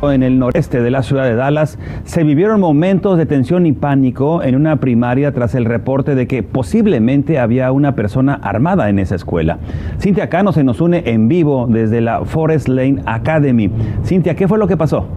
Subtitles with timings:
[0.00, 4.44] En el noreste de la ciudad de Dallas se vivieron momentos de tensión y pánico
[4.44, 9.16] en una primaria tras el reporte de que posiblemente había una persona armada en esa
[9.16, 9.58] escuela.
[9.98, 13.72] Cintia Cano se nos une en vivo desde la Forest Lane Academy.
[14.04, 15.08] Cintia, ¿qué fue lo que pasó?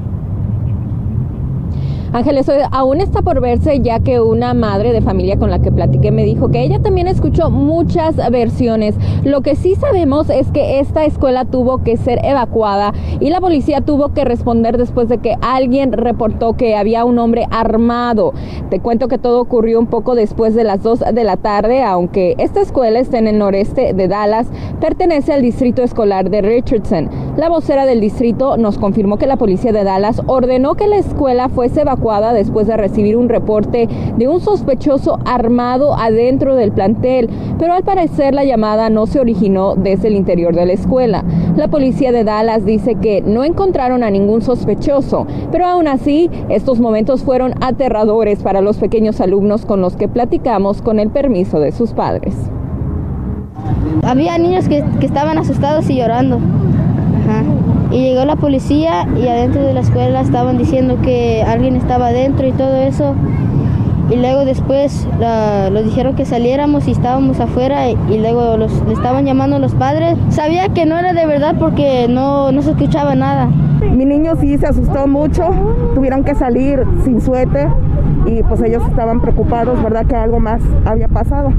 [2.14, 6.12] Ángeles, aún está por verse ya que una madre de familia con la que platiqué
[6.12, 8.96] me dijo que ella también escuchó muchas versiones.
[9.24, 13.80] Lo que sí sabemos es que esta escuela tuvo que ser evacuada y la policía
[13.80, 18.34] tuvo que responder después de que alguien reportó que había un hombre armado.
[18.70, 22.36] Te cuento que todo ocurrió un poco después de las 2 de la tarde, aunque
[22.40, 24.48] esta escuela está en el noreste de Dallas,
[24.82, 27.10] pertenece al distrito escolar de Richardson.
[27.38, 31.48] La vocera del distrito nos confirmó que la policía de Dallas ordenó que la escuela
[31.48, 37.71] fuese evacuada después de recibir un reporte de un sospechoso armado adentro del plantel, pero
[37.71, 41.23] al parecer la llamada no se originó desde el interior de la escuela.
[41.55, 46.82] La policía de Dallas dice que no encontraron a ningún sospechoso, pero aún así estos
[46.82, 51.71] momentos fueron aterradores para los pequeños alumnos con los que platicamos con el permiso de
[51.71, 52.35] sus padres.
[54.04, 56.40] Había niños que, que estaban asustados y llorando.
[57.92, 62.48] Y llegó la policía y adentro de la escuela estaban diciendo que alguien estaba adentro
[62.48, 63.16] y todo eso.
[64.09, 65.08] Y luego después
[65.72, 70.18] los dijeron que saliéramos y estábamos afuera y, luego le estaban llamando a los padres.
[70.30, 73.47] Sabía que no era de verdad porque no, no se escuchaba nada.
[73.81, 75.50] Mi niño sí se asustó mucho,
[75.96, 77.69] tuvieron que salir sin suéter
[78.25, 80.06] y pues ellos estaban preocupados, ¿verdad?
[80.06, 81.53] Que algo más había pasado.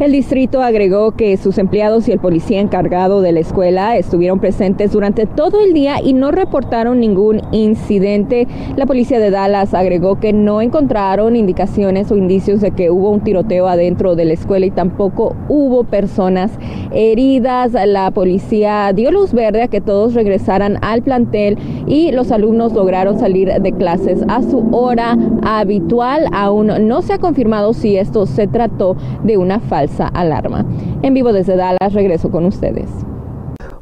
[0.00, 4.92] El distrito agregó que sus empleados y el policía encargado de la escuela estuvieron presentes
[4.92, 8.46] durante todo el día y no reportaron ningún incidente.
[8.76, 13.22] La policía de Dallas agregó que no encontraron indicaciones o indicios de que hubo un
[13.22, 16.52] tiroteo adentro de la escuela y tampoco hubo personas
[16.92, 17.72] heridas.
[17.72, 23.18] La policía dio luz verde a que todos regresaran al plantel y los alumnos lograron
[23.18, 26.26] salir de clases a su hora habitual.
[26.32, 29.58] Aún no se ha confirmado si esto se trató de una
[30.00, 30.64] alarma.
[31.02, 32.88] En vivo desde Dallas, regreso con ustedes.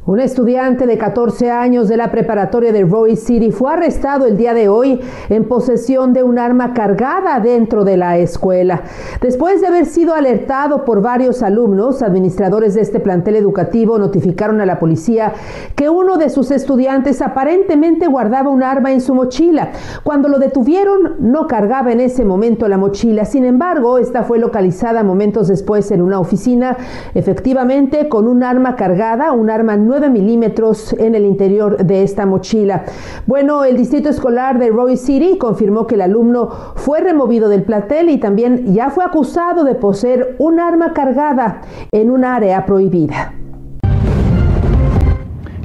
[0.07, 4.53] Un estudiante de 14 años de la preparatoria de Roy City fue arrestado el día
[4.53, 8.83] de hoy en posesión de un arma cargada dentro de la escuela.
[9.19, 14.65] Después de haber sido alertado por varios alumnos, administradores de este plantel educativo notificaron a
[14.65, 15.33] la policía
[15.75, 19.71] que uno de sus estudiantes aparentemente guardaba un arma en su mochila.
[20.05, 23.25] Cuando lo detuvieron, no cargaba en ese momento la mochila.
[23.25, 26.77] Sin embargo, esta fue localizada momentos después en una oficina,
[27.13, 32.85] efectivamente con un arma cargada, un arma nueva milímetros en el interior de esta mochila.
[33.25, 38.09] Bueno, el distrito escolar de Roy City confirmó que el alumno fue removido del platel
[38.09, 43.33] y también ya fue acusado de poseer un arma cargada en un área prohibida.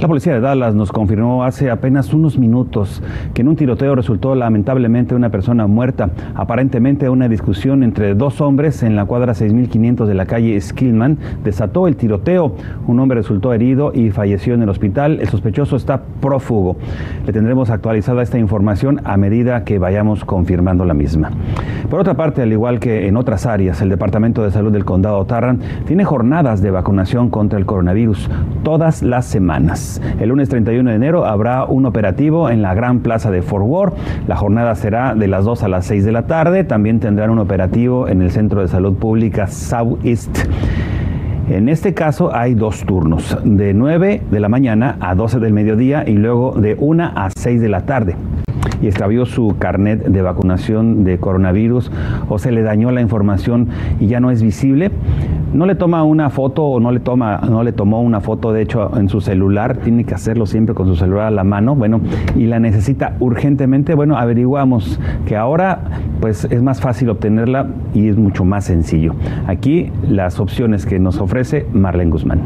[0.02, 3.00] La policía de Dallas nos confirmó hace apenas unos minutos
[3.34, 6.10] que en un tiroteo resultó lamentablemente una persona muerta.
[6.34, 11.86] Aparentemente una discusión entre dos hombres en la cuadra 6500 de la calle Skillman desató
[11.86, 12.56] el tiroteo.
[12.88, 15.20] Un hombre resultó herido y falleció en el hospital.
[15.20, 16.76] El sospechoso está prófugo.
[17.24, 21.30] Le tendremos actualizada esta información a medida que vayamos confirmando la misma.
[21.88, 25.24] Por otra parte, al igual que en otras áreas, el Departamento de Salud del Condado
[25.26, 28.28] Tarrant tiene jornadas de vacunación contra el coronavirus
[28.64, 29.91] todas las semanas.
[30.20, 33.94] El lunes 31 de enero habrá un operativo en la Gran Plaza de Fort Worth.
[34.28, 36.64] La jornada será de las 2 a las 6 de la tarde.
[36.64, 40.38] También tendrán un operativo en el Centro de Salud Pública Southeast.
[41.48, 46.04] En este caso hay dos turnos, de 9 de la mañana a 12 del mediodía
[46.06, 48.16] y luego de 1 a 6 de la tarde
[48.82, 51.91] y extravió su carnet de vacunación de coronavirus
[52.28, 53.69] o se le dañó la información
[54.00, 54.91] y ya no es visible,
[55.52, 58.62] no le toma una foto o no le toma, no le tomó una foto de
[58.62, 62.00] hecho en su celular, tiene que hacerlo siempre con su celular a la mano, bueno,
[62.37, 65.81] y la necesita urgentemente, bueno, averiguamos que ahora
[66.20, 69.14] pues es más fácil obtenerla y es mucho más sencillo.
[69.46, 72.40] Aquí las opciones que nos ofrece Marlene Guzmán.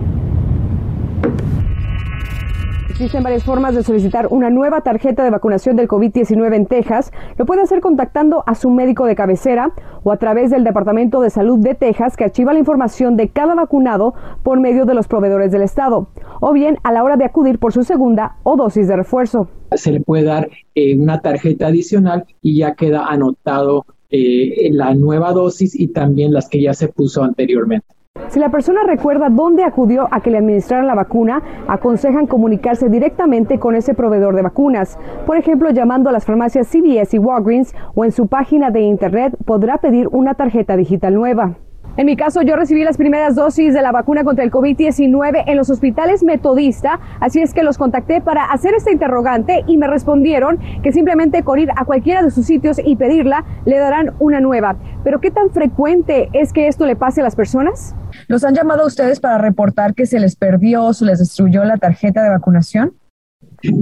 [2.96, 7.12] Existen varias formas de solicitar una nueva tarjeta de vacunación del COVID-19 en Texas.
[7.37, 11.28] Lo puede hacer contactando a su médico de cabecera o a través del Departamento de
[11.28, 15.52] Salud de Texas que archiva la información de cada vacunado por medio de los proveedores
[15.52, 16.08] del Estado,
[16.40, 19.50] o bien a la hora de acudir por su segunda o dosis de refuerzo.
[19.72, 25.32] Se le puede dar eh, una tarjeta adicional y ya queda anotado eh, la nueva
[25.32, 27.95] dosis y también las que ya se puso anteriormente.
[28.29, 33.59] Si la persona recuerda dónde acudió a que le administraran la vacuna, aconsejan comunicarse directamente
[33.59, 34.99] con ese proveedor de vacunas.
[35.27, 39.37] Por ejemplo, llamando a las farmacias CVS y Walgreens o en su página de internet
[39.45, 41.57] podrá pedir una tarjeta digital nueva.
[41.98, 45.56] En mi caso, yo recibí las primeras dosis de la vacuna contra el COVID-19 en
[45.56, 50.58] los hospitales Metodista, así es que los contacté para hacer este interrogante y me respondieron
[50.82, 54.76] que simplemente con ir a cualquiera de sus sitios y pedirla, le darán una nueva.
[55.04, 57.94] Pero ¿qué tan frecuente es que esto le pase a las personas?
[58.28, 61.64] ¿Los han llamado a ustedes para reportar que se les perdió o se les destruyó
[61.64, 62.93] la tarjeta de vacunación?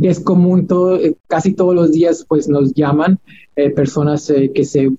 [0.03, 3.19] Es común, todo, eh, casi todos los días pues nos llaman
[3.57, 4.91] eh, personas eh, que se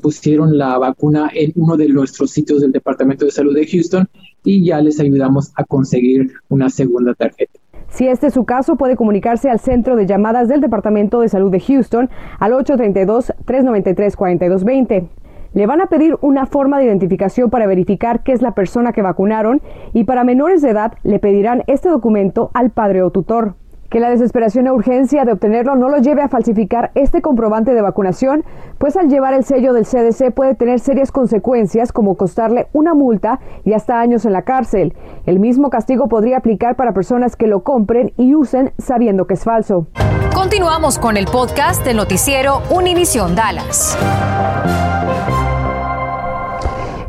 [0.00, 4.08] pusieron la vacuna en uno de nuestros sitios del Departamento de Salud de Houston
[4.44, 7.62] y ya les ayudamos a conseguir una segunda tarjeta.
[7.92, 11.50] Si este es su caso, puede comunicarse al centro de llamadas del Departamento de Salud
[11.50, 12.08] de Houston
[12.38, 15.08] al 832-393-4220.
[15.52, 19.02] Le van a pedir una forma de identificación para verificar qué es la persona que
[19.02, 19.60] vacunaron
[19.92, 23.56] y para menores de edad le pedirán este documento al padre o tutor.
[23.92, 27.82] Que la desesperación e urgencia de obtenerlo no lo lleve a falsificar este comprobante de
[27.82, 28.42] vacunación,
[28.78, 33.38] pues al llevar el sello del CDC puede tener serias consecuencias como costarle una multa
[33.66, 34.94] y hasta años en la cárcel.
[35.26, 39.44] El mismo castigo podría aplicar para personas que lo compren y usen sabiendo que es
[39.44, 39.86] falso.
[40.34, 43.98] Continuamos con el podcast del noticiero Univisión Dallas.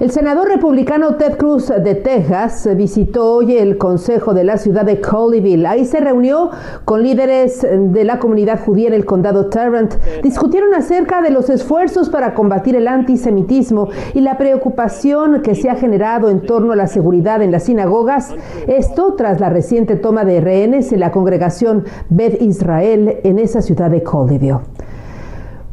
[0.03, 4.99] El senador republicano Ted Cruz de Texas visitó hoy el Consejo de la ciudad de
[4.99, 5.65] Colleyville.
[5.65, 6.49] Ahí se reunió
[6.83, 9.93] con líderes de la comunidad judía en el condado Tarrant.
[10.21, 15.75] Discutieron acerca de los esfuerzos para combatir el antisemitismo y la preocupación que se ha
[15.75, 18.35] generado en torno a la seguridad en las sinagogas.
[18.67, 23.89] Esto tras la reciente toma de rehenes en la congregación Beth Israel en esa ciudad
[23.89, 24.59] de Colleyville.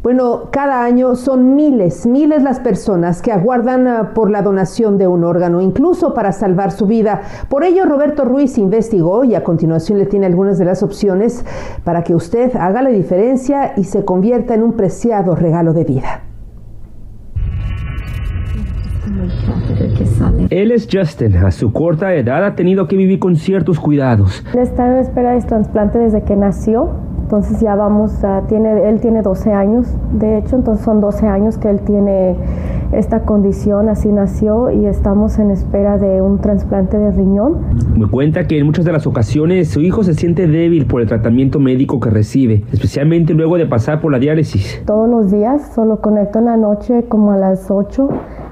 [0.03, 5.07] Bueno, cada año son miles, miles las personas que aguardan ah, por la donación de
[5.07, 7.21] un órgano, incluso para salvar su vida.
[7.51, 11.45] Por ello, Roberto Ruiz investigó y a continuación le tiene algunas de las opciones
[11.85, 16.23] para que usted haga la diferencia y se convierta en un preciado regalo de vida.
[20.51, 21.37] Él es Justin.
[21.37, 24.45] A su corta edad ha tenido que vivir con ciertos cuidados.
[24.55, 27.10] está en espera de trasplante desde que nació.
[27.31, 31.59] Entonces ya vamos, a, tiene, él tiene 12 años, de hecho, entonces son 12 años
[31.59, 32.35] que él tiene
[32.91, 37.59] esta condición, así nació y estamos en espera de un trasplante de riñón.
[37.97, 41.07] Me cuenta que en muchas de las ocasiones su hijo se siente débil por el
[41.07, 44.83] tratamiento médico que recibe, especialmente luego de pasar por la diálisis.
[44.85, 48.09] Todos los días, solo conecto en la noche como a las 8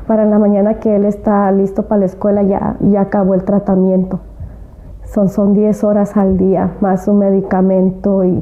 [0.06, 3.42] para en la mañana que él está listo para la escuela ya, ya acabó el
[3.42, 4.20] tratamiento.
[5.02, 8.40] Son, son 10 horas al día, más su medicamento y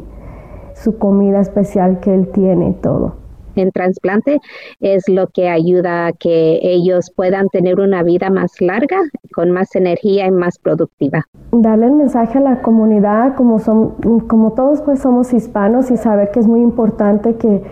[0.83, 3.27] su comida especial que él tiene, todo
[3.57, 4.41] en trasplante
[4.81, 8.99] es lo que ayuda a que ellos puedan tener una vida más larga,
[9.35, 11.25] con más energía y más productiva.
[11.53, 13.95] Darle el mensaje a la comunidad, como, son,
[14.29, 17.63] como todos pues somos hispanos y saber que es muy importante que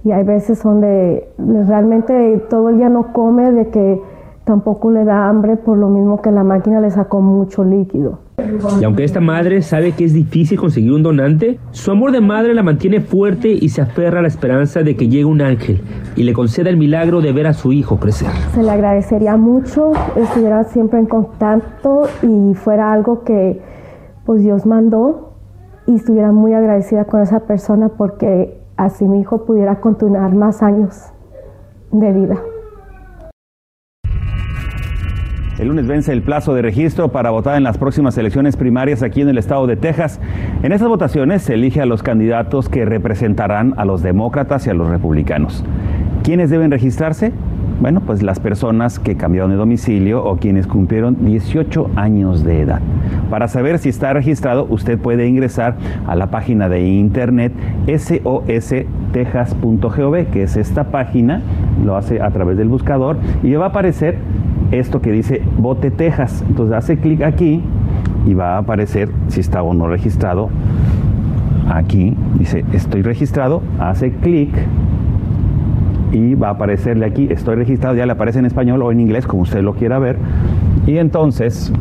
[0.04, 4.02] y hay veces donde realmente todo el día no come, de que
[4.46, 8.20] tampoco le da hambre por lo mismo que la máquina le sacó mucho líquido.
[8.80, 12.54] Y aunque esta madre sabe que es difícil conseguir un donante, su amor de madre
[12.54, 15.82] la mantiene fuerte y se aferra a la esperanza de que llegue un ángel
[16.16, 18.30] y le conceda el milagro de ver a su hijo crecer.
[18.54, 23.62] Se le agradecería mucho, estuviera siempre en contacto y fuera algo que
[24.26, 25.34] pues Dios mandó
[25.88, 30.96] y estuviera muy agradecida con esa persona porque así mi hijo pudiera continuar más años
[31.92, 32.42] de vida.
[35.62, 39.22] El lunes vence el plazo de registro para votar en las próximas elecciones primarias aquí
[39.22, 40.20] en el estado de Texas.
[40.64, 44.74] En esas votaciones se elige a los candidatos que representarán a los demócratas y a
[44.74, 45.64] los republicanos.
[46.24, 47.32] ¿Quiénes deben registrarse?
[47.80, 52.82] Bueno, pues las personas que cambiaron de domicilio o quienes cumplieron 18 años de edad.
[53.30, 55.76] Para saber si está registrado, usted puede ingresar
[56.08, 57.54] a la página de internet
[57.86, 61.44] sostexas.gov, que es esta página,
[61.86, 64.18] lo hace a través del buscador y le va a aparecer
[64.72, 66.44] esto que dice Bote Texas.
[66.48, 67.62] Entonces hace clic aquí
[68.26, 70.50] y va a aparecer si está o no registrado.
[71.70, 74.50] Aquí dice estoy registrado, hace clic
[76.12, 79.26] y va a aparecerle aquí, estoy registrado, ya le aparece en español o en inglés,
[79.26, 80.18] como usted lo quiera ver.
[80.86, 81.72] Y entonces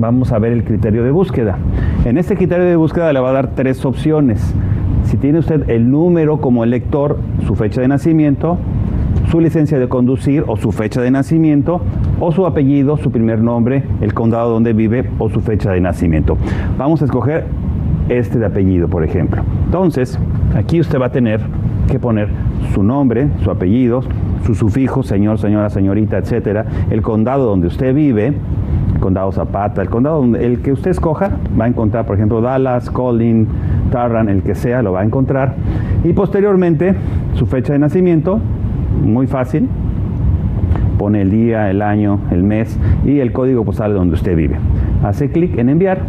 [0.00, 1.58] vamos a ver el criterio de búsqueda.
[2.04, 4.54] En este criterio de búsqueda le va a dar tres opciones.
[5.04, 8.58] Si tiene usted el número como elector, su fecha de nacimiento,
[9.30, 11.82] su licencia de conducir o su fecha de nacimiento,
[12.20, 16.36] o su apellido, su primer nombre, el condado donde vive o su fecha de nacimiento.
[16.76, 17.44] Vamos a escoger
[18.08, 19.42] este de apellido, por ejemplo.
[19.66, 20.18] Entonces,
[20.56, 21.40] aquí usted va a tener
[21.90, 22.28] que poner
[22.72, 24.02] su nombre, su apellido,
[24.44, 28.34] su sufijo, señor, señora, señorita, etcétera, el condado donde usted vive,
[28.94, 32.40] el condado Zapata, el condado donde el que usted escoja, va a encontrar, por ejemplo,
[32.40, 33.46] Dallas, Collin,
[33.90, 35.54] Tarrant, el que sea, lo va a encontrar.
[36.04, 36.94] Y posteriormente,
[37.34, 38.40] su fecha de nacimiento,
[39.04, 39.68] muy fácil,
[40.98, 44.56] pone el día, el año, el mes y el código postal donde usted vive.
[45.02, 46.02] Hace clic en enviar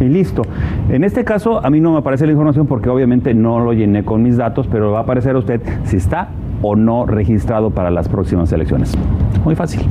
[0.00, 0.42] y listo.
[0.90, 4.04] En este caso a mí no me aparece la información porque obviamente no lo llené
[4.04, 6.28] con mis datos, pero va a aparecer a usted si está
[6.62, 8.96] o no registrado para las próximas elecciones.
[9.44, 9.82] Muy fácil.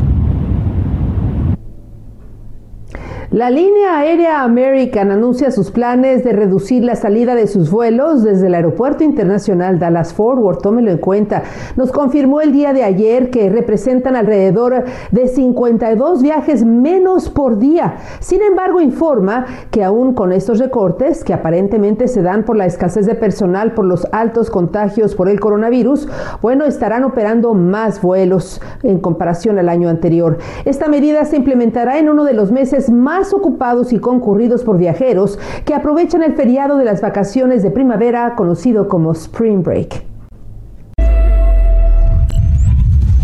[3.38, 8.48] La línea aérea American anuncia sus planes de reducir la salida de sus vuelos desde
[8.48, 10.58] el Aeropuerto Internacional Dallas Forward.
[10.58, 11.44] Tómelo en cuenta.
[11.75, 17.98] Nos confirmó el día de ayer que representan alrededor de 52 viajes menos por día.
[18.22, 23.06] Sin embargo, informa que aún con estos recortes, que aparentemente se dan por la escasez
[23.06, 26.10] de personal por los altos contagios por el coronavirus,
[26.41, 30.39] bueno, estarán operando más vuelos en comparación al año anterior.
[30.65, 35.39] Esta medida se implementará en uno de los meses más ocupados y concurridos por viajeros
[35.65, 40.03] que aprovechan el feriado de las vacaciones de primavera conocido como Spring Break.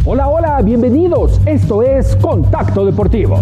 [0.06, 1.40] Hola, hola, bienvenidos.
[1.46, 3.40] Esto es Contacto Deportivo.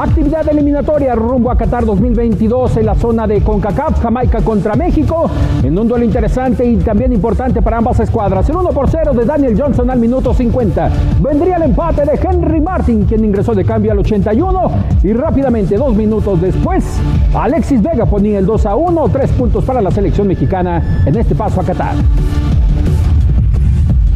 [0.00, 5.28] Actividad eliminatoria rumbo a Qatar 2022 en la zona de CONCACAF, Jamaica contra México,
[5.60, 8.48] en un duelo interesante y también importante para ambas escuadras.
[8.48, 10.90] El 1 por 0 de Daniel Johnson al minuto 50.
[11.20, 14.70] Vendría el empate de Henry Martin, quien ingresó de cambio al 81
[15.02, 16.84] y rápidamente, dos minutos después,
[17.34, 21.34] Alexis Vega ponía el 2 a 1, tres puntos para la selección mexicana en este
[21.34, 21.96] paso a Qatar.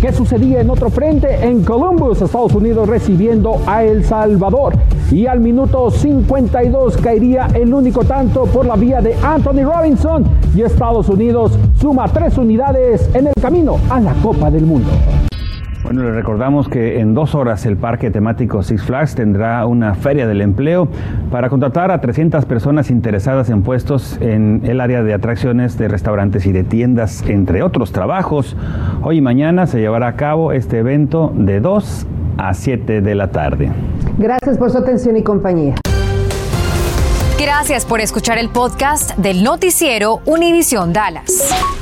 [0.02, 1.46] ¿Qué sucedía en otro frente?
[1.46, 4.74] En Columbus, Estados Unidos recibiendo a El Salvador.
[5.12, 10.24] Y al minuto 52 caería el único tanto por la vía de Anthony Robinson.
[10.56, 14.90] Y Estados Unidos suma tres unidades en el camino a la Copa del Mundo.
[15.92, 20.26] Bueno, le recordamos que en dos horas el parque temático Six Flags tendrá una feria
[20.26, 20.88] del empleo
[21.30, 26.46] para contratar a 300 personas interesadas en puestos en el área de atracciones de restaurantes
[26.46, 28.56] y de tiendas, entre otros trabajos.
[29.02, 32.06] Hoy y mañana se llevará a cabo este evento de 2
[32.38, 33.70] a 7 de la tarde.
[34.16, 35.74] Gracias por su atención y compañía.
[37.38, 41.81] Gracias por escuchar el podcast del noticiero Univisión Dallas.